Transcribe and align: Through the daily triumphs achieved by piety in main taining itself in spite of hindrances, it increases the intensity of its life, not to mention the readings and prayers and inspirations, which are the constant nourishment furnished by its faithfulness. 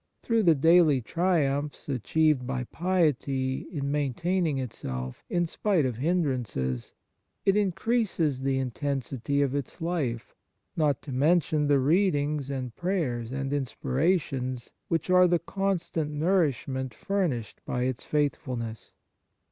Through 0.23 0.41
the 0.41 0.55
daily 0.55 0.99
triumphs 0.99 1.87
achieved 1.87 2.47
by 2.47 2.63
piety 2.63 3.67
in 3.71 3.91
main 3.91 4.15
taining 4.15 4.57
itself 4.57 5.23
in 5.29 5.45
spite 5.45 5.85
of 5.85 5.97
hindrances, 5.97 6.93
it 7.45 7.55
increases 7.55 8.41
the 8.41 8.57
intensity 8.57 9.43
of 9.43 9.53
its 9.53 9.79
life, 9.79 10.33
not 10.75 11.03
to 11.03 11.11
mention 11.11 11.67
the 11.67 11.77
readings 11.77 12.49
and 12.49 12.75
prayers 12.75 13.31
and 13.31 13.53
inspirations, 13.53 14.71
which 14.87 15.11
are 15.11 15.27
the 15.27 15.37
constant 15.37 16.09
nourishment 16.09 16.95
furnished 16.95 17.61
by 17.63 17.83
its 17.83 18.03
faithfulness. 18.03 18.93